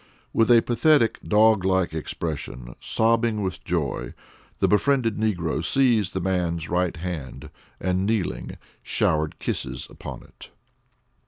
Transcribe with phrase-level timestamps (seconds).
[0.33, 4.15] With a pathetic, dog like expression, sobbing with joy,
[4.57, 10.49] the befriended negro seized the man's right hand and, kneeling, showered kisses upon it.